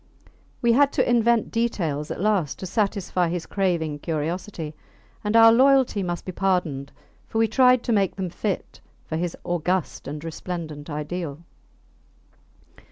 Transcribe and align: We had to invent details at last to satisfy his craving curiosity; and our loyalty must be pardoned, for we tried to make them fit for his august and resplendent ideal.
We 0.63 0.73
had 0.73 0.91
to 0.93 1.07
invent 1.07 1.51
details 1.51 2.09
at 2.09 2.19
last 2.19 2.57
to 2.57 2.65
satisfy 2.65 3.29
his 3.29 3.45
craving 3.45 3.99
curiosity; 3.99 4.73
and 5.23 5.35
our 5.35 5.51
loyalty 5.53 6.01
must 6.01 6.25
be 6.25 6.31
pardoned, 6.31 6.91
for 7.27 7.37
we 7.37 7.47
tried 7.47 7.83
to 7.83 7.91
make 7.93 8.15
them 8.15 8.31
fit 8.31 8.81
for 9.05 9.15
his 9.15 9.37
august 9.43 10.07
and 10.07 10.23
resplendent 10.23 10.89
ideal. 10.89 11.41